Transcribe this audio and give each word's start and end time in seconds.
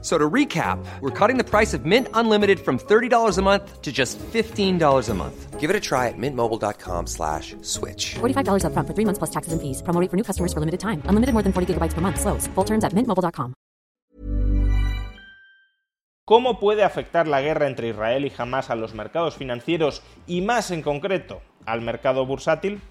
So 0.00 0.16
to 0.16 0.30
recap, 0.30 0.78
we're 1.00 1.10
cutting 1.10 1.38
the 1.38 1.44
price 1.44 1.74
of 1.74 1.84
Mint 1.84 2.06
Unlimited 2.14 2.60
from 2.60 2.78
$30 2.78 3.36
a 3.36 3.42
month 3.42 3.82
to 3.82 3.90
just 3.90 4.16
$15 4.18 5.08
a 5.08 5.14
month. 5.14 5.58
Give 5.58 5.70
it 5.70 5.74
a 5.74 5.80
try 5.80 6.06
at 6.06 6.14
mintmobile.com 6.16 7.08
slash 7.08 7.56
switch. 7.62 8.14
$45 8.20 8.62
upfront 8.62 8.86
for 8.86 8.94
three 8.94 9.04
months 9.04 9.18
plus 9.18 9.30
taxes 9.30 9.52
and 9.52 9.60
fees. 9.60 9.82
Promo 9.82 10.00
rate 10.00 10.08
for 10.08 10.16
new 10.16 10.22
customers 10.22 10.52
for 10.52 10.60
limited 10.60 10.78
time. 10.78 11.02
Unlimited 11.10 11.34
more 11.34 11.42
than 11.42 11.52
40 11.52 11.74
gigabytes 11.74 11.94
per 11.94 12.00
month. 12.00 12.20
Slows. 12.20 12.46
Full 12.54 12.64
terms 12.64 12.84
at 12.84 12.94
mintmobile.com. 12.94 13.54
¿Cómo 16.24 16.60
puede 16.60 16.84
afectar 16.84 17.26
la 17.26 17.40
guerra 17.40 17.66
entre 17.66 17.88
Israel 17.88 18.26
y 18.26 18.32
Hamas 18.36 18.68
a 18.68 18.76
los 18.76 18.92
mercados 18.92 19.34
financieros 19.36 20.02
y 20.26 20.42
más 20.42 20.70
en 20.70 20.82
concreto 20.82 21.40
al 21.64 21.80
mercado 21.80 22.26
bursátil? 22.26 22.82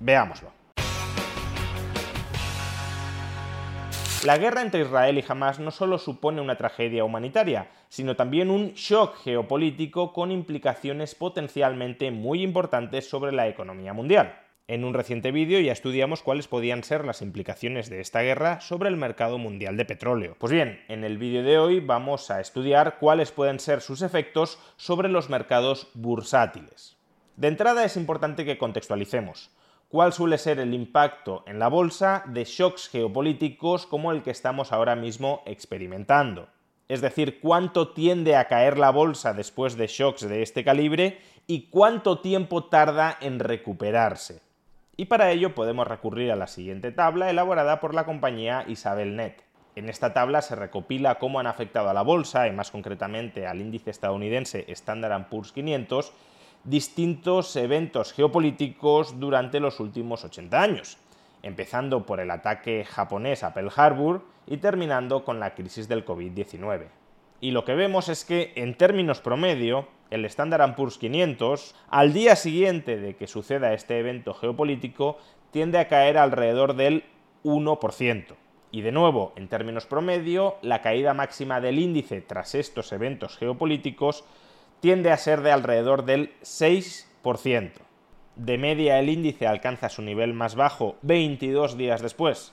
Veámoslo. 0.00 0.50
La 4.24 4.38
guerra 4.38 4.62
entre 4.62 4.82
Israel 4.82 5.18
y 5.18 5.24
Hamas 5.26 5.58
no 5.58 5.72
solo 5.72 5.98
supone 5.98 6.40
una 6.40 6.54
tragedia 6.54 7.02
humanitaria, 7.02 7.72
sino 7.88 8.14
también 8.14 8.50
un 8.52 8.74
shock 8.74 9.16
geopolítico 9.24 10.12
con 10.12 10.30
implicaciones 10.30 11.16
potencialmente 11.16 12.12
muy 12.12 12.40
importantes 12.40 13.10
sobre 13.10 13.32
la 13.32 13.48
economía 13.48 13.92
mundial. 13.92 14.38
En 14.68 14.84
un 14.84 14.94
reciente 14.94 15.32
vídeo 15.32 15.58
ya 15.58 15.72
estudiamos 15.72 16.22
cuáles 16.22 16.46
podían 16.46 16.84
ser 16.84 17.04
las 17.04 17.20
implicaciones 17.20 17.90
de 17.90 18.00
esta 18.00 18.22
guerra 18.22 18.60
sobre 18.60 18.90
el 18.90 18.96
mercado 18.96 19.38
mundial 19.38 19.76
de 19.76 19.86
petróleo. 19.86 20.36
Pues 20.38 20.52
bien, 20.52 20.84
en 20.86 21.02
el 21.02 21.18
vídeo 21.18 21.42
de 21.42 21.58
hoy 21.58 21.80
vamos 21.80 22.30
a 22.30 22.40
estudiar 22.40 22.98
cuáles 23.00 23.32
pueden 23.32 23.58
ser 23.58 23.80
sus 23.80 24.02
efectos 24.02 24.60
sobre 24.76 25.08
los 25.08 25.30
mercados 25.30 25.88
bursátiles. 25.94 26.96
De 27.36 27.48
entrada 27.48 27.84
es 27.84 27.96
importante 27.96 28.44
que 28.44 28.56
contextualicemos 28.56 29.50
cuál 29.92 30.14
suele 30.14 30.38
ser 30.38 30.58
el 30.58 30.72
impacto 30.72 31.44
en 31.46 31.58
la 31.58 31.68
bolsa 31.68 32.24
de 32.26 32.44
shocks 32.44 32.88
geopolíticos 32.88 33.86
como 33.86 34.10
el 34.10 34.22
que 34.22 34.30
estamos 34.30 34.72
ahora 34.72 34.96
mismo 34.96 35.42
experimentando. 35.44 36.48
Es 36.88 37.02
decir, 37.02 37.40
cuánto 37.40 37.92
tiende 37.92 38.36
a 38.36 38.48
caer 38.48 38.78
la 38.78 38.88
bolsa 38.88 39.34
después 39.34 39.76
de 39.76 39.88
shocks 39.88 40.26
de 40.26 40.40
este 40.40 40.64
calibre 40.64 41.20
y 41.46 41.68
cuánto 41.68 42.20
tiempo 42.20 42.64
tarda 42.64 43.18
en 43.20 43.38
recuperarse. 43.38 44.40
Y 44.96 45.04
para 45.04 45.30
ello 45.30 45.54
podemos 45.54 45.86
recurrir 45.86 46.32
a 46.32 46.36
la 46.36 46.46
siguiente 46.46 46.90
tabla 46.90 47.28
elaborada 47.28 47.78
por 47.78 47.92
la 47.92 48.06
compañía 48.06 48.64
Isabelnet. 48.66 49.44
En 49.76 49.90
esta 49.90 50.14
tabla 50.14 50.40
se 50.40 50.56
recopila 50.56 51.18
cómo 51.18 51.38
han 51.38 51.46
afectado 51.46 51.90
a 51.90 51.94
la 51.94 52.02
bolsa 52.02 52.48
y 52.48 52.52
más 52.52 52.70
concretamente 52.70 53.46
al 53.46 53.60
índice 53.60 53.90
estadounidense 53.90 54.64
Standard 54.68 55.28
Poor's 55.28 55.52
500 55.52 56.14
distintos 56.64 57.54
eventos 57.56 58.12
geopolíticos 58.12 59.18
durante 59.18 59.60
los 59.60 59.80
últimos 59.80 60.24
80 60.24 60.60
años, 60.62 60.98
empezando 61.42 62.06
por 62.06 62.20
el 62.20 62.30
ataque 62.30 62.84
japonés 62.84 63.42
a 63.42 63.52
Pearl 63.52 63.72
Harbor 63.74 64.22
y 64.46 64.58
terminando 64.58 65.24
con 65.24 65.40
la 65.40 65.54
crisis 65.54 65.88
del 65.88 66.04
COVID-19. 66.04 66.86
Y 67.40 67.50
lo 67.50 67.64
que 67.64 67.74
vemos 67.74 68.08
es 68.08 68.24
que, 68.24 68.52
en 68.54 68.76
términos 68.76 69.20
promedio, 69.20 69.88
el 70.10 70.24
Standard 70.26 70.76
Poor's 70.76 70.98
500, 70.98 71.74
al 71.90 72.12
día 72.12 72.36
siguiente 72.36 72.98
de 72.98 73.16
que 73.16 73.26
suceda 73.26 73.72
este 73.72 73.98
evento 73.98 74.34
geopolítico, 74.34 75.18
tiende 75.50 75.78
a 75.78 75.88
caer 75.88 76.18
alrededor 76.18 76.76
del 76.76 77.04
1%. 77.42 78.36
Y 78.70 78.82
de 78.82 78.92
nuevo, 78.92 79.32
en 79.36 79.48
términos 79.48 79.86
promedio, 79.86 80.56
la 80.62 80.80
caída 80.82 81.14
máxima 81.14 81.60
del 81.60 81.78
índice 81.78 82.20
tras 82.20 82.54
estos 82.54 82.92
eventos 82.92 83.36
geopolíticos 83.36 84.24
tiende 84.82 85.12
a 85.12 85.16
ser 85.16 85.42
de 85.42 85.52
alrededor 85.52 86.04
del 86.04 86.32
6%. 86.42 87.70
De 88.34 88.58
media 88.58 88.98
el 88.98 89.10
índice 89.10 89.46
alcanza 89.46 89.88
su 89.88 90.02
nivel 90.02 90.34
más 90.34 90.56
bajo 90.56 90.96
22 91.02 91.78
días 91.78 92.02
después 92.02 92.52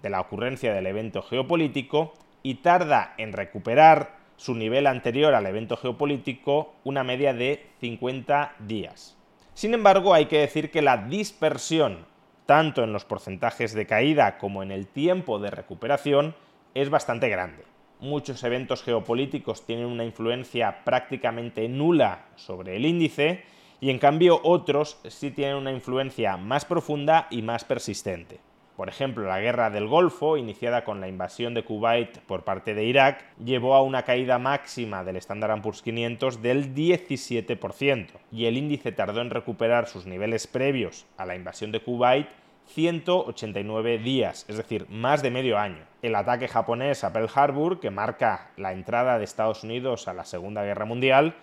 de 0.00 0.08
la 0.08 0.20
ocurrencia 0.20 0.72
del 0.72 0.86
evento 0.86 1.20
geopolítico 1.20 2.14
y 2.44 2.56
tarda 2.56 3.14
en 3.18 3.32
recuperar 3.32 4.14
su 4.36 4.54
nivel 4.54 4.86
anterior 4.86 5.34
al 5.34 5.46
evento 5.46 5.76
geopolítico 5.76 6.74
una 6.84 7.02
media 7.02 7.34
de 7.34 7.66
50 7.80 8.54
días. 8.60 9.16
Sin 9.54 9.74
embargo, 9.74 10.14
hay 10.14 10.26
que 10.26 10.38
decir 10.38 10.70
que 10.70 10.80
la 10.80 10.98
dispersión, 10.98 12.06
tanto 12.46 12.84
en 12.84 12.92
los 12.92 13.04
porcentajes 13.04 13.74
de 13.74 13.86
caída 13.86 14.38
como 14.38 14.62
en 14.62 14.70
el 14.70 14.86
tiempo 14.86 15.40
de 15.40 15.50
recuperación, 15.50 16.36
es 16.74 16.88
bastante 16.88 17.28
grande 17.28 17.73
muchos 18.04 18.44
eventos 18.44 18.82
geopolíticos 18.82 19.66
tienen 19.66 19.86
una 19.86 20.04
influencia 20.04 20.84
prácticamente 20.84 21.68
nula 21.68 22.26
sobre 22.36 22.76
el 22.76 22.86
índice 22.86 23.42
y 23.80 23.90
en 23.90 23.98
cambio 23.98 24.40
otros 24.44 24.98
sí 25.08 25.30
tienen 25.30 25.56
una 25.56 25.72
influencia 25.72 26.36
más 26.36 26.64
profunda 26.64 27.26
y 27.30 27.42
más 27.42 27.64
persistente. 27.64 28.38
Por 28.76 28.88
ejemplo, 28.88 29.24
la 29.26 29.40
guerra 29.40 29.70
del 29.70 29.86
Golfo, 29.86 30.36
iniciada 30.36 30.84
con 30.84 31.00
la 31.00 31.08
invasión 31.08 31.54
de 31.54 31.62
Kuwait 31.62 32.18
por 32.20 32.42
parte 32.42 32.74
de 32.74 32.84
Irak, 32.84 33.24
llevó 33.42 33.74
a 33.74 33.82
una 33.82 34.02
caída 34.02 34.38
máxima 34.38 35.04
del 35.04 35.16
Standard 35.16 35.62
Poor's 35.62 35.80
500 35.80 36.42
del 36.42 36.74
17%, 36.74 38.08
y 38.32 38.46
el 38.46 38.56
índice 38.56 38.90
tardó 38.90 39.20
en 39.20 39.30
recuperar 39.30 39.86
sus 39.86 40.06
niveles 40.06 40.48
previos 40.48 41.06
a 41.16 41.24
la 41.24 41.36
invasión 41.36 41.70
de 41.70 41.80
Kuwait 41.80 42.26
189 42.66 43.98
días, 43.98 44.46
es 44.48 44.56
decir, 44.56 44.86
más 44.88 45.22
de 45.22 45.30
medio 45.30 45.58
año. 45.58 45.84
El 46.02 46.14
ataque 46.14 46.48
japonés 46.48 47.04
a 47.04 47.12
Pearl 47.12 47.30
Harbor, 47.34 47.80
que 47.80 47.90
marca 47.90 48.50
la 48.56 48.72
entrada 48.72 49.18
de 49.18 49.24
Estados 49.24 49.64
Unidos 49.64 50.08
a 50.08 50.14
la 50.14 50.24
Segunda 50.24 50.64
Guerra 50.64 50.84
Mundial, 50.84 51.34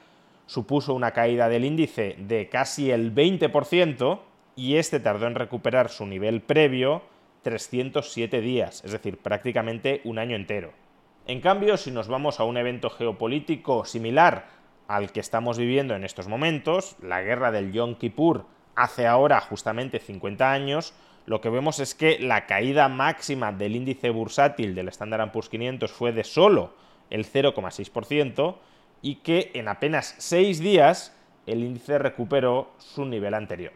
supuso 0.46 0.94
una 0.94 1.12
caída 1.12 1.48
del 1.48 1.66
índice 1.66 2.16
de 2.20 2.50
casi 2.50 2.92
el 2.92 3.14
20% 3.14 4.20
y 4.56 4.76
este 4.76 5.00
tardó 5.00 5.28
en 5.28 5.36
recuperar 5.36 5.90
su 5.90 6.06
nivel 6.06 6.42
previo 6.42 7.04
307 7.44 8.42
días, 8.42 8.84
es 8.84 8.92
decir, 8.92 9.18
prácticamente 9.18 10.02
un 10.04 10.20
año 10.20 10.36
entero. 10.36 10.74
En 11.28 11.40
cambio, 11.40 11.78
si 11.78 11.92
nos 11.92 12.08
vamos 12.08 12.40
a 12.40 12.44
un 12.44 12.58
evento 12.58 12.90
geopolítico 12.90 13.86
similar 13.86 14.48
al 14.88 15.12
que 15.12 15.20
estamos 15.20 15.58
viviendo 15.58 15.96
en 15.96 16.04
estos 16.04 16.28
momentos, 16.28 16.98
la 17.02 17.22
guerra 17.22 17.52
del 17.52 17.72
Yom 17.72 17.96
Kippur 17.96 18.46
hace 18.76 19.08
ahora 19.08 19.40
justamente 19.40 20.00
50 20.00 20.52
años, 20.52 20.94
lo 21.26 21.42
que 21.42 21.50
vemos 21.50 21.80
es 21.80 21.96
que 21.96 22.20
la 22.20 22.46
caída 22.48 22.90
máxima 22.90 23.52
del 23.52 23.76
índice 23.76 24.10
bursátil 24.10 24.76
del 24.76 24.88
Standard 24.90 25.32
Poor's 25.32 25.50
500 25.50 25.92
fue 25.92 26.12
de 26.12 26.24
solo 26.24 26.74
el 27.10 27.26
0,6% 27.26 28.56
y 29.02 29.16
que 29.16 29.52
en 29.54 29.68
apenas 29.68 30.16
6 30.18 30.60
días 30.60 31.16
el 31.46 31.64
índice 31.64 31.98
recuperó 31.98 32.72
su 32.78 33.06
nivel 33.06 33.34
anterior. 33.34 33.74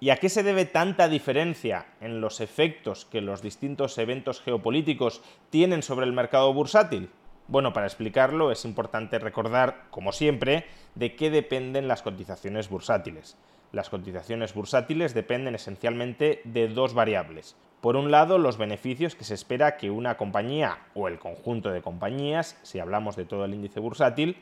¿Y 0.00 0.10
a 0.10 0.16
qué 0.16 0.28
se 0.28 0.42
debe 0.42 0.66
tanta 0.66 1.08
diferencia 1.08 1.86
en 2.00 2.20
los 2.20 2.40
efectos 2.40 3.04
que 3.06 3.20
los 3.20 3.42
distintos 3.42 3.96
eventos 3.98 4.40
geopolíticos 4.40 5.22
tienen 5.50 5.82
sobre 5.82 6.06
el 6.06 6.12
mercado 6.12 6.52
bursátil? 6.52 7.08
Bueno, 7.46 7.72
para 7.72 7.86
explicarlo 7.86 8.50
es 8.50 8.64
importante 8.64 9.18
recordar, 9.18 9.84
como 9.90 10.12
siempre, 10.12 10.66
de 10.94 11.14
qué 11.14 11.30
dependen 11.30 11.88
las 11.88 12.02
cotizaciones 12.02 12.68
bursátiles 12.68 13.36
las 13.74 13.90
cotizaciones 13.90 14.54
bursátiles 14.54 15.14
dependen 15.14 15.54
esencialmente 15.54 16.40
de 16.44 16.68
dos 16.68 16.94
variables. 16.94 17.56
Por 17.80 17.96
un 17.96 18.10
lado, 18.10 18.38
los 18.38 18.56
beneficios 18.56 19.14
que 19.14 19.24
se 19.24 19.34
espera 19.34 19.76
que 19.76 19.90
una 19.90 20.16
compañía 20.16 20.78
o 20.94 21.08
el 21.08 21.18
conjunto 21.18 21.70
de 21.70 21.82
compañías, 21.82 22.58
si 22.62 22.78
hablamos 22.78 23.16
de 23.16 23.26
todo 23.26 23.44
el 23.44 23.52
índice 23.52 23.80
bursátil, 23.80 24.38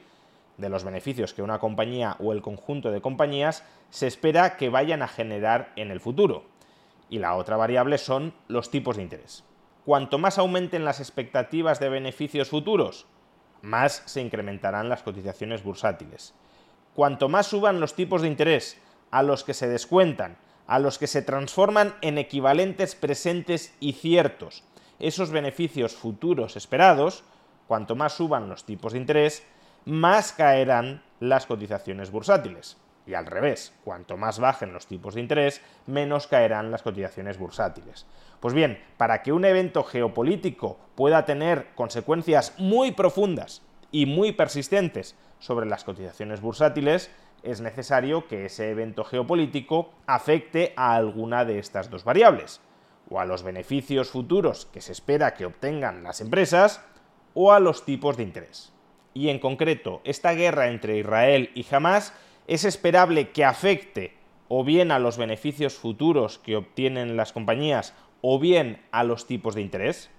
de 0.59 0.69
los 0.69 0.85
beneficios 0.85 1.35
que 1.35 1.43
una 1.43 1.59
compañía 1.59 2.17
o 2.21 2.33
el 2.33 2.43
conjunto 2.43 2.93
de 2.93 3.01
compañías 3.01 3.65
se 3.91 4.07
espera 4.07 4.57
que 4.57 4.69
vayan 4.69 5.03
a 5.03 5.09
generar 5.09 5.73
en 5.77 5.91
el 5.91 5.99
futuro. 5.99 6.45
Y 7.09 7.19
la 7.19 7.35
otra 7.35 7.57
variable 7.57 7.99
son 7.99 8.33
los 8.49 8.71
tipos 8.71 8.97
de 8.97 9.03
interés. 9.03 9.45
Cuanto 9.85 10.19
más 10.19 10.39
aumenten 10.39 10.85
las 10.85 11.01
expectativas 11.01 11.81
de 11.81 11.89
beneficios 11.89 12.49
futuros, 12.49 13.07
más 13.63 14.03
se 14.07 14.21
incrementarán 14.21 14.89
las 14.89 15.03
cotizaciones 15.03 15.65
bursátiles. 15.65 16.35
Cuanto 16.95 17.29
más 17.29 17.47
suban 17.47 17.81
los 17.81 17.95
tipos 17.95 18.23
de 18.23 18.29
interés, 18.29 18.79
a 19.11 19.23
los 19.23 19.45
que 19.45 19.55
se 19.55 19.69
descuentan, 19.69 20.37
a 20.67 20.79
los 20.79 20.99
que 20.99 21.07
se 21.07 21.23
transforman 21.23 21.95
en 22.01 22.19
equivalentes 22.19 22.95
presentes 22.95 23.75
y 23.81 23.95
ciertos. 23.95 24.65
Esos 24.99 25.31
beneficios 25.31 25.95
futuros 25.95 26.57
esperados, 26.57 27.25
cuanto 27.67 27.97
más 27.97 28.13
suban 28.13 28.49
los 28.49 28.65
tipos 28.65 28.93
de 28.93 29.01
interés, 29.01 29.45
más 29.85 30.33
caerán 30.33 31.03
las 31.19 31.47
cotizaciones 31.47 32.11
bursátiles. 32.11 32.77
Y 33.07 33.15
al 33.15 33.27
revés, 33.27 33.73
cuanto 33.85 34.17
más 34.17 34.39
bajen 34.39 34.73
los 34.73 34.87
tipos 34.87 35.15
de 35.15 35.21
interés, 35.21 35.61
menos 35.87 36.27
caerán 36.29 36.71
las 36.71 36.83
cotizaciones 36.83 37.39
bursátiles. 37.39 38.07
Pues 38.41 38.55
bien, 38.55 38.83
para 38.97 39.23
que 39.23 39.33
un 39.33 39.45
evento 39.45 39.83
geopolítico 39.83 40.79
pueda 40.95 41.25
tener 41.25 41.69
consecuencias 41.75 42.55
muy 42.59 42.93
profundas 42.93 43.63
y 43.91 44.07
muy 44.07 44.33
persistentes 44.33 45.17
sobre 45.39 45.67
las 45.67 45.85
cotizaciones 45.85 46.41
bursátiles, 46.41 47.11
es 47.43 47.61
necesario 47.61 48.29
que 48.29 48.45
ese 48.45 48.71
evento 48.71 49.03
geopolítico 49.05 49.91
afecte 50.07 50.73
a 50.77 50.95
alguna 50.95 51.45
de 51.45 51.59
estas 51.59 51.91
dos 51.91 52.05
variables. 52.05 52.61
o 53.11 53.21
a 53.21 53.27
los 53.27 53.43
beneficios 53.43 54.09
futuros 54.09 54.67
que 54.67 54.81
se 54.81 54.93
espera 54.93 55.35
que 55.35 55.45
obtengan 55.45 56.03
las 56.03 56.21
empresas 56.23 56.81
o 57.35 57.53
a 57.53 57.61
los 57.61 57.85
tipos 57.85 58.17
de 58.17 58.23
interés. 58.23 58.73
Y 59.13 59.29
en 59.29 59.39
concreto, 59.39 60.01
esta 60.05 60.33
guerra 60.33 60.69
entre 60.69 60.97
Israel 60.97 61.51
y 61.55 61.67
Hamas 61.71 62.15
es 62.55 62.65
esperable 62.65 63.31
que 63.31 63.45
afecte 63.45 64.15
o 64.49 64.65
bien 64.65 64.91
a 64.91 64.99
los 64.99 65.17
beneficios 65.17 65.75
futuros 65.75 66.39
que 66.39 66.57
obtienen 66.57 67.17
las 67.17 67.33
compañías 67.33 67.95
o 68.21 68.39
bien 68.39 68.83
a 68.93 69.05
los 69.05 69.27
tipos 69.27 69.55
de 69.55 69.63
interés 69.63 70.11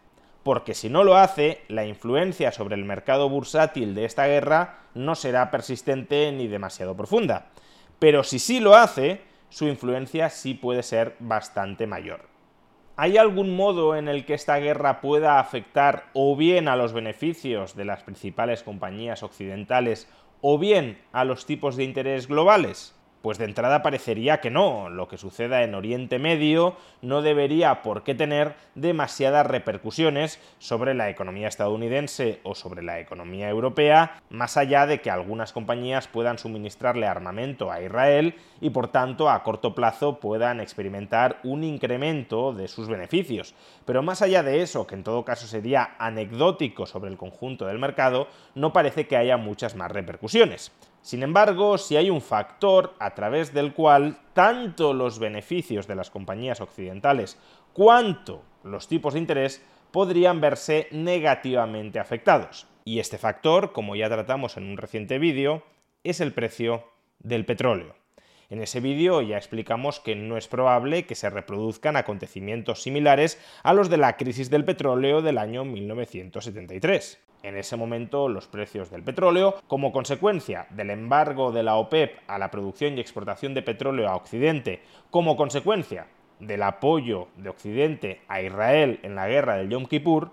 porque 0.43 0.73
si 0.73 0.89
no 0.89 1.03
lo 1.03 1.15
hace, 1.15 1.61
la 1.69 1.85
influencia 1.85 2.51
sobre 2.51 2.75
el 2.75 2.83
mercado 2.83 3.29
bursátil 3.29 3.95
de 3.95 4.05
esta 4.05 4.27
guerra 4.27 4.79
no 4.93 5.15
será 5.15 5.49
persistente 5.49 6.31
ni 6.33 6.47
demasiado 6.47 6.95
profunda. 6.95 7.47
Pero 7.97 8.23
si 8.23 8.39
sí 8.39 8.59
lo 8.59 8.75
hace, 8.75 9.21
su 9.49 9.67
influencia 9.67 10.29
sí 10.29 10.53
puede 10.53 10.83
ser 10.83 11.15
bastante 11.19 11.87
mayor. 11.87 12.27
¿Hay 12.95 13.17
algún 13.17 13.55
modo 13.55 13.95
en 13.95 14.07
el 14.07 14.25
que 14.25 14.35
esta 14.35 14.57
guerra 14.57 15.01
pueda 15.01 15.39
afectar 15.39 16.09
o 16.13 16.35
bien 16.35 16.67
a 16.67 16.75
los 16.75 16.93
beneficios 16.93 17.75
de 17.75 17.85
las 17.85 18.03
principales 18.03 18.61
compañías 18.61 19.23
occidentales 19.23 20.07
o 20.45 20.59
bien 20.59 21.01
a 21.13 21.23
los 21.23 21.45
tipos 21.45 21.77
de 21.77 21.85
interés 21.85 22.27
globales? 22.27 22.93
Pues 23.23 23.37
de 23.37 23.45
entrada 23.45 23.83
parecería 23.83 24.41
que 24.41 24.51
no, 24.51 24.89
lo 24.89 25.07
que 25.07 25.17
suceda 25.17 25.63
en 25.63 25.75
Oriente 25.75 26.19
Medio 26.19 26.75
no 27.01 27.21
debería 27.21 27.81
por 27.81 28.03
qué 28.03 28.15
tener 28.15 28.57
demasiadas 28.75 29.47
repercusiones 29.47 30.41
sobre 30.59 30.93
la 30.93 31.09
economía 31.09 31.47
estadounidense 31.47 32.41
o 32.43 32.53
sobre 32.53 32.83
la 32.83 32.99
economía 32.99 33.47
europea, 33.47 34.21
más 34.29 34.57
allá 34.57 34.85
de 34.87 34.99
que 34.99 35.09
algunas 35.09 35.53
compañías 35.53 36.09
puedan 36.09 36.37
suministrarle 36.37 37.07
armamento 37.07 37.71
a 37.71 37.81
Israel 37.81 38.35
y 38.59 38.71
por 38.71 38.89
tanto 38.89 39.29
a 39.29 39.41
corto 39.41 39.73
plazo 39.73 40.19
puedan 40.19 40.59
experimentar 40.59 41.39
un 41.43 41.63
incremento 41.63 42.51
de 42.51 42.67
sus 42.67 42.89
beneficios. 42.89 43.55
Pero 43.85 44.03
más 44.03 44.21
allá 44.21 44.43
de 44.43 44.61
eso, 44.61 44.85
que 44.85 44.95
en 44.95 45.03
todo 45.05 45.23
caso 45.23 45.47
sería 45.47 45.95
anecdótico 45.97 46.85
sobre 46.85 47.09
el 47.09 47.15
conjunto 47.15 47.67
del 47.67 47.79
mercado, 47.79 48.27
no 48.53 48.73
parece 48.73 49.07
que 49.07 49.15
haya 49.15 49.37
muchas 49.37 49.77
más 49.77 49.93
repercusiones. 49.93 50.73
Sin 51.03 51.21
embargo, 51.21 51.77
si 51.77 51.97
hay 51.97 52.09
un 52.09 52.21
factor 52.21 52.95
a 52.97 53.13
través 53.13 53.53
del 53.53 53.73
cual 53.73 54.17
tanto 54.31 54.93
los 54.93 55.19
beneficios 55.19 55.85
de 55.85 55.95
las 55.95 56.09
compañías 56.09 56.61
occidentales 56.61 57.37
cuanto 57.73 58.41
los 58.63 58.87
tipos 58.87 59.13
de 59.13 59.19
interés 59.19 59.61
podrían 59.91 60.39
verse 60.39 60.87
negativamente 60.91 61.99
afectados. 61.99 62.67
Y 62.85 62.99
este 62.99 63.17
factor, 63.17 63.73
como 63.73 63.97
ya 63.97 64.07
tratamos 64.07 64.55
en 64.55 64.63
un 64.63 64.77
reciente 64.77 65.19
vídeo, 65.19 65.63
es 66.05 66.21
el 66.21 66.33
precio 66.33 66.85
del 67.19 67.45
petróleo. 67.45 67.95
En 68.49 68.61
ese 68.61 68.79
vídeo 68.79 69.21
ya 69.21 69.37
explicamos 69.37 69.99
que 69.99 70.15
no 70.15 70.37
es 70.37 70.47
probable 70.47 71.05
que 71.05 71.15
se 71.15 71.29
reproduzcan 71.29 71.95
acontecimientos 71.95 72.81
similares 72.81 73.39
a 73.63 73.73
los 73.73 73.89
de 73.89 73.97
la 73.97 74.17
crisis 74.17 74.49
del 74.49 74.65
petróleo 74.65 75.21
del 75.21 75.37
año 75.37 75.65
1973 75.65 77.19
en 77.43 77.57
ese 77.57 77.75
momento 77.75 78.29
los 78.29 78.47
precios 78.47 78.89
del 78.89 79.03
petróleo, 79.03 79.55
como 79.67 79.91
consecuencia 79.91 80.65
del 80.69 80.89
embargo 80.89 81.51
de 81.51 81.61
la 81.61 81.75
OPEP 81.75 82.19
a 82.27 82.39
la 82.39 82.49
producción 82.49 82.97
y 82.97 83.01
exportación 83.01 83.53
de 83.53 83.61
petróleo 83.61 84.07
a 84.07 84.15
Occidente, 84.15 84.81
como 85.11 85.35
consecuencia 85.35 86.07
del 86.39 86.63
apoyo 86.63 87.27
de 87.37 87.49
Occidente 87.49 88.21
a 88.27 88.41
Israel 88.41 88.99
en 89.03 89.15
la 89.15 89.27
guerra 89.27 89.57
del 89.57 89.69
Yom 89.69 89.85
Kippur, 89.85 90.31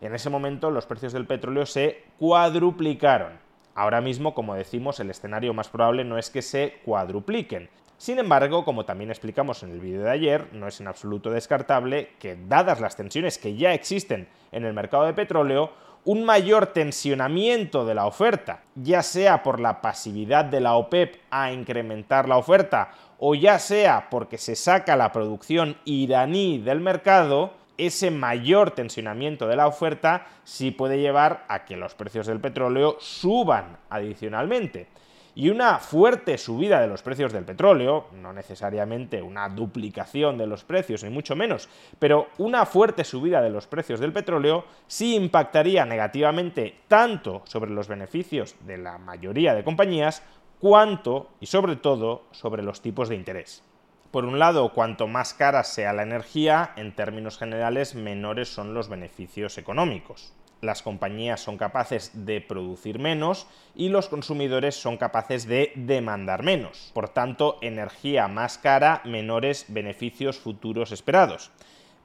en 0.00 0.14
ese 0.14 0.30
momento 0.30 0.70
los 0.70 0.86
precios 0.86 1.12
del 1.12 1.26
petróleo 1.26 1.66
se 1.66 2.04
cuadruplicaron. 2.18 3.47
Ahora 3.78 4.00
mismo, 4.00 4.34
como 4.34 4.56
decimos, 4.56 4.98
el 4.98 5.08
escenario 5.08 5.54
más 5.54 5.68
probable 5.68 6.02
no 6.02 6.18
es 6.18 6.30
que 6.30 6.42
se 6.42 6.80
cuadrupliquen. 6.84 7.70
Sin 7.96 8.18
embargo, 8.18 8.64
como 8.64 8.84
también 8.84 9.10
explicamos 9.10 9.62
en 9.62 9.70
el 9.70 9.78
vídeo 9.78 10.02
de 10.02 10.10
ayer, 10.10 10.48
no 10.52 10.66
es 10.66 10.80
en 10.80 10.88
absoluto 10.88 11.30
descartable 11.30 12.08
que, 12.18 12.36
dadas 12.48 12.80
las 12.80 12.96
tensiones 12.96 13.38
que 13.38 13.54
ya 13.54 13.74
existen 13.74 14.26
en 14.50 14.64
el 14.64 14.74
mercado 14.74 15.04
de 15.04 15.14
petróleo, 15.14 15.70
un 16.04 16.24
mayor 16.24 16.66
tensionamiento 16.66 17.86
de 17.86 17.94
la 17.94 18.06
oferta, 18.06 18.62
ya 18.74 19.04
sea 19.04 19.44
por 19.44 19.60
la 19.60 19.80
pasividad 19.80 20.44
de 20.44 20.58
la 20.58 20.74
OPEP 20.74 21.14
a 21.30 21.52
incrementar 21.52 22.28
la 22.28 22.36
oferta 22.36 22.90
o 23.20 23.36
ya 23.36 23.60
sea 23.60 24.08
porque 24.10 24.38
se 24.38 24.56
saca 24.56 24.96
la 24.96 25.12
producción 25.12 25.76
iraní 25.84 26.58
del 26.58 26.80
mercado, 26.80 27.52
ese 27.78 28.10
mayor 28.10 28.72
tensionamiento 28.72 29.46
de 29.46 29.56
la 29.56 29.66
oferta 29.66 30.26
sí 30.44 30.70
puede 30.70 31.00
llevar 31.00 31.46
a 31.48 31.64
que 31.64 31.76
los 31.76 31.94
precios 31.94 32.26
del 32.26 32.40
petróleo 32.40 32.96
suban 33.00 33.78
adicionalmente 33.88 34.88
y 35.38 35.50
una 35.50 35.78
fuerte 35.78 36.36
subida 36.36 36.80
de 36.80 36.88
los 36.88 37.02
precios 37.02 37.32
del 37.32 37.44
petróleo, 37.44 38.06
no 38.12 38.32
necesariamente 38.32 39.22
una 39.22 39.48
duplicación 39.48 40.36
de 40.36 40.48
los 40.48 40.64
precios, 40.64 41.04
ni 41.04 41.10
mucho 41.10 41.36
menos, 41.36 41.68
pero 42.00 42.26
una 42.38 42.66
fuerte 42.66 43.04
subida 43.04 43.40
de 43.40 43.50
los 43.50 43.68
precios 43.68 44.00
del 44.00 44.12
petróleo 44.12 44.64
sí 44.88 45.14
impactaría 45.14 45.84
negativamente 45.84 46.80
tanto 46.88 47.42
sobre 47.44 47.70
los 47.70 47.86
beneficios 47.86 48.56
de 48.66 48.78
la 48.78 48.98
mayoría 48.98 49.54
de 49.54 49.62
compañías, 49.62 50.24
cuanto 50.58 51.28
y 51.38 51.46
sobre 51.46 51.76
todo 51.76 52.24
sobre 52.32 52.64
los 52.64 52.82
tipos 52.82 53.08
de 53.08 53.14
interés. 53.14 53.62
Por 54.10 54.24
un 54.24 54.38
lado, 54.38 54.72
cuanto 54.72 55.06
más 55.06 55.34
cara 55.34 55.64
sea 55.64 55.92
la 55.92 56.02
energía, 56.02 56.72
en 56.76 56.94
términos 56.94 57.38
generales 57.38 57.94
menores 57.94 58.48
son 58.48 58.74
los 58.74 58.88
beneficios 58.88 59.58
económicos 59.58 60.32
las 60.60 60.82
compañías 60.82 61.40
son 61.40 61.56
capaces 61.56 62.10
de 62.26 62.40
producir 62.40 62.98
menos 62.98 63.46
y 63.74 63.88
los 63.88 64.08
consumidores 64.08 64.74
son 64.74 64.96
capaces 64.96 65.46
de 65.46 65.72
demandar 65.76 66.42
menos. 66.42 66.90
Por 66.94 67.08
tanto, 67.08 67.58
energía 67.60 68.28
más 68.28 68.58
cara, 68.58 69.00
menores 69.04 69.66
beneficios 69.68 70.38
futuros 70.38 70.92
esperados. 70.92 71.50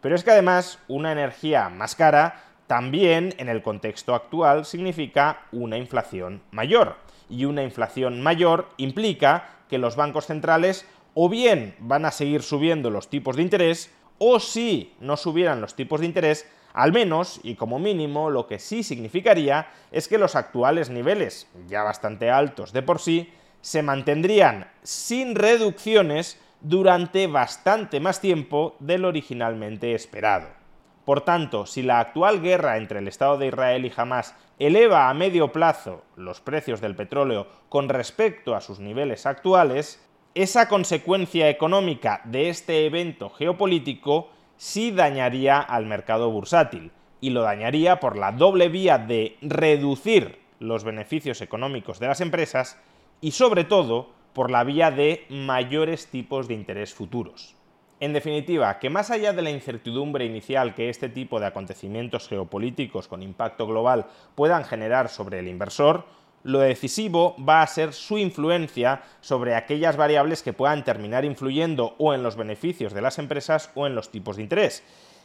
Pero 0.02 0.16
es 0.16 0.24
que 0.24 0.32
además 0.32 0.80
una 0.88 1.12
energía 1.12 1.70
más 1.70 1.96
cara 1.96 2.44
también 2.68 3.34
en 3.38 3.50
el 3.50 3.62
contexto 3.62 4.14
actual 4.14 4.66
significa 4.66 5.44
una 5.52 5.78
inflación 5.78 6.42
mayor. 6.52 6.98
Y 7.30 7.46
una 7.46 7.64
inflación 7.64 8.22
mayor 8.22 8.70
implica 8.78 9.50
que 9.70 9.78
los 9.78 9.96
bancos 9.96 10.28
centrales 10.28 10.86
o 11.14 11.30
bien 11.30 11.76
van 11.80 12.06
a 12.06 12.12
seguir 12.12 12.42
subiendo 12.42 12.90
los 12.90 13.10
tipos 13.10 13.36
de 13.36 13.44
interés 13.44 13.92
o 14.18 14.40
si 14.40 14.94
no 15.00 15.18
subieran 15.18 15.62
los 15.62 15.76
tipos 15.76 16.00
de 16.00 16.08
interés 16.08 16.48
al 16.74 16.92
menos, 16.92 17.40
y 17.44 17.54
como 17.56 17.78
mínimo, 17.78 18.32
lo 18.32 18.48
que 18.48 18.58
sí 18.58 18.82
significaría 18.82 19.68
es 19.92 20.08
que 20.08 20.18
los 20.18 20.36
actuales 20.36 20.90
niveles, 20.90 21.48
ya 21.68 21.84
bastante 21.84 22.32
altos 22.32 22.74
de 22.74 22.82
por 22.82 23.00
sí, 23.00 23.32
se 23.62 23.84
mantendrían 23.84 24.72
sin 24.82 25.36
reducciones 25.36 26.40
durante 26.62 27.28
bastante 27.28 28.00
más 28.00 28.22
tiempo 28.22 28.76
del 28.80 29.06
originalmente 29.06 29.94
esperado. 29.94 30.48
Por 31.06 31.22
tanto, 31.22 31.66
si 31.66 31.84
la 31.84 32.00
actual 32.00 32.42
guerra 32.42 32.78
entre 32.78 33.00
el 33.00 33.08
Estado 33.08 33.38
de 33.38 33.48
Israel 33.48 33.86
y 33.86 33.92
Hamas 33.96 34.36
eleva 34.58 35.10
a 35.10 35.14
medio 35.14 35.52
plazo 35.52 36.04
los 36.16 36.42
precios 36.42 36.82
del 36.82 36.96
petróleo 36.96 37.48
con 37.70 37.90
respecto 37.90 38.56
a 38.56 38.62
sus 38.62 38.80
niveles 38.80 39.26
actuales, 39.26 40.02
esa 40.36 40.68
consecuencia 40.68 41.50
económica 41.50 42.22
de 42.26 42.50
este 42.50 42.86
evento 42.86 43.30
geopolítico 43.30 44.30
sí 44.58 44.92
dañaría 44.92 45.60
al 45.60 45.86
mercado 45.86 46.32
bursátil, 46.32 46.92
y 47.22 47.30
lo 47.30 47.44
dañaría 47.44 48.02
por 48.02 48.18
la 48.18 48.34
doble 48.34 48.68
vía 48.68 48.98
de 48.98 49.38
reducir 49.42 50.40
los 50.60 50.84
beneficios 50.84 51.42
económicos 51.42 52.00
de 52.00 52.08
las 52.08 52.20
empresas 52.20 52.78
y 53.22 53.32
sobre 53.32 53.64
todo 53.64 54.10
por 54.34 54.52
la 54.52 54.66
vía 54.66 54.92
de 54.92 55.26
mayores 55.30 56.08
tipos 56.08 56.48
de 56.50 56.56
interés 56.56 56.94
futuros. 56.94 57.56
En 58.02 58.12
definitiva, 58.12 58.80
que 58.80 58.90
más 58.90 59.10
allá 59.12 59.32
de 59.32 59.42
la 59.42 59.52
incertidumbre 59.52 60.26
inicial 60.26 60.76
que 60.76 60.90
este 60.90 61.08
tipo 61.08 61.40
de 61.40 61.46
acontecimientos 61.46 62.28
geopolíticos 62.28 63.08
con 63.08 63.24
impacto 63.24 63.68
global 63.68 64.08
puedan 64.36 64.66
generar 64.66 65.08
sobre 65.08 65.40
el 65.40 65.48
inversor, 65.48 66.06
lo 66.44 66.60
decisivo 66.60 67.36
va 67.38 67.62
a 67.62 67.68
ser 67.68 67.94
su 67.94 68.18
influencia 68.18 69.02
sobre 69.22 69.56
aquellas 69.56 69.98
variables 69.98 70.44
que 70.44 70.54
puedan 70.54 70.84
terminar 70.84 71.26
influyendo 71.26 71.96
o 71.98 72.14
en 72.14 72.24
los 72.24 72.36
beneficios 72.36 72.94
de 72.94 73.02
las 73.02 73.20
empresas 73.20 73.70
o 73.76 73.88
en 73.88 73.96
los 73.96 74.12
tipos 74.12 74.36
de 74.36 74.44
interés. 74.44 74.84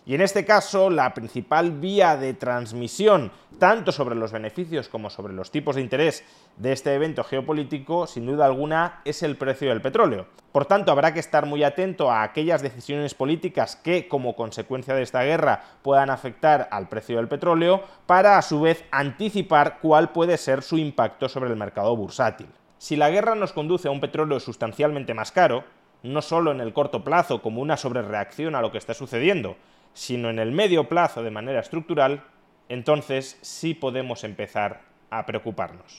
Y 0.08 0.14
en 0.14 0.22
este 0.22 0.46
caso, 0.46 0.88
la 0.88 1.12
principal 1.12 1.70
vía 1.70 2.16
de 2.16 2.32
transmisión, 2.32 3.30
tanto 3.58 3.92
sobre 3.92 4.14
los 4.14 4.32
beneficios 4.32 4.88
como 4.88 5.10
sobre 5.10 5.34
los 5.34 5.50
tipos 5.50 5.76
de 5.76 5.82
interés 5.82 6.24
de 6.56 6.72
este 6.72 6.94
evento 6.94 7.22
geopolítico, 7.24 8.06
sin 8.06 8.24
duda 8.24 8.46
alguna, 8.46 9.02
es 9.04 9.22
el 9.22 9.36
precio 9.36 9.68
del 9.68 9.82
petróleo. 9.82 10.26
Por 10.50 10.64
tanto, 10.64 10.92
habrá 10.92 11.12
que 11.12 11.20
estar 11.20 11.44
muy 11.44 11.62
atento 11.62 12.10
a 12.10 12.22
aquellas 12.22 12.62
decisiones 12.62 13.12
políticas 13.12 13.76
que, 13.76 14.08
como 14.08 14.34
consecuencia 14.34 14.94
de 14.94 15.02
esta 15.02 15.24
guerra, 15.24 15.62
puedan 15.82 16.08
afectar 16.08 16.68
al 16.70 16.88
precio 16.88 17.18
del 17.18 17.28
petróleo, 17.28 17.82
para 18.06 18.38
a 18.38 18.42
su 18.42 18.62
vez 18.62 18.86
anticipar 18.90 19.76
cuál 19.82 20.12
puede 20.12 20.38
ser 20.38 20.62
su 20.62 20.78
impacto 20.78 21.28
sobre 21.28 21.50
el 21.50 21.56
mercado 21.56 21.94
bursátil. 21.94 22.48
Si 22.78 22.96
la 22.96 23.10
guerra 23.10 23.34
nos 23.34 23.52
conduce 23.52 23.88
a 23.88 23.90
un 23.90 24.00
petróleo 24.00 24.40
sustancialmente 24.40 25.12
más 25.12 25.32
caro, 25.32 25.64
no 26.02 26.22
solo 26.22 26.50
en 26.50 26.62
el 26.62 26.72
corto 26.72 27.04
plazo 27.04 27.42
como 27.42 27.60
una 27.60 27.76
sobrereacción 27.76 28.54
a 28.54 28.62
lo 28.62 28.72
que 28.72 28.78
está 28.78 28.94
sucediendo, 28.94 29.56
sino 29.98 30.30
en 30.30 30.38
el 30.38 30.52
medio 30.52 30.88
plazo 30.88 31.24
de 31.24 31.32
manera 31.32 31.58
estructural, 31.58 32.22
entonces 32.68 33.36
sí 33.42 33.74
podemos 33.74 34.22
empezar 34.22 34.82
a 35.10 35.26
preocuparnos. 35.26 35.98